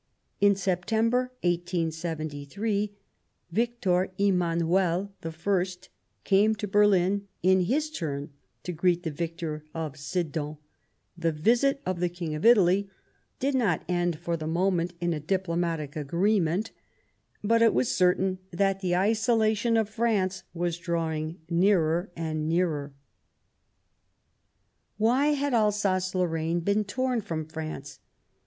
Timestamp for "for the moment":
14.17-14.93